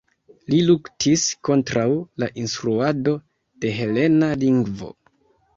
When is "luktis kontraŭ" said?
0.69-1.83